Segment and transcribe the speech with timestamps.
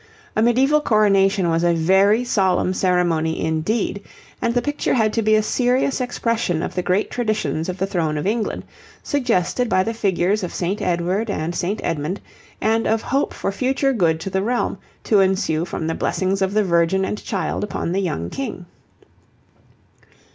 [0.35, 4.01] A medieval coronation was a very solemn ceremony indeed,
[4.41, 7.85] and the picture had to be a serious expression of the great traditions of the
[7.85, 8.63] throne of England,
[9.03, 10.81] suggested by the figures of St.
[10.81, 11.79] Edward and St.
[11.83, 12.19] Edmund,
[12.59, 16.55] and of hope for future good to the realm, to ensue from the blessings of
[16.55, 18.65] the Virgin and Child upon the young King.